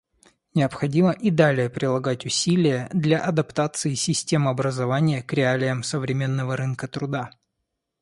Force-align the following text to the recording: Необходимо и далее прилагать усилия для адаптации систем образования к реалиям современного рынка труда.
Необходимо 0.55 1.11
и 1.11 1.29
далее 1.29 1.69
прилагать 1.69 2.25
усилия 2.25 2.89
для 2.91 3.19
адаптации 3.21 3.93
систем 3.93 4.47
образования 4.47 5.21
к 5.21 5.31
реалиям 5.31 5.83
современного 5.83 6.57
рынка 6.57 6.87
труда. 6.87 7.29